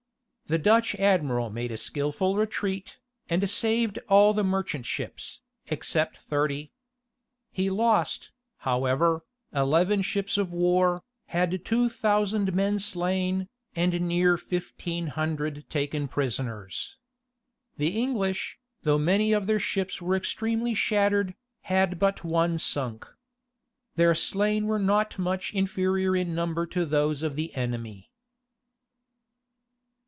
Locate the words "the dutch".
0.47-0.95